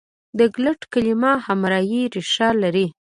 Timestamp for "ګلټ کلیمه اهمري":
0.55-1.99